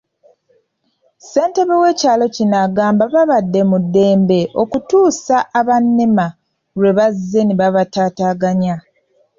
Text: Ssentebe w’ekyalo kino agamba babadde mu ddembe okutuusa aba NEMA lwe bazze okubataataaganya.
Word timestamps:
Ssentebe 1.19 1.75
w’ekyalo 1.83 2.25
kino 2.35 2.57
agamba 2.65 3.03
babadde 3.15 3.61
mu 3.69 3.77
ddembe 3.83 4.39
okutuusa 4.61 5.35
aba 5.59 5.75
NEMA 5.95 6.27
lwe 6.79 6.91
bazze 6.97 7.39
okubataataaganya. 7.45 8.75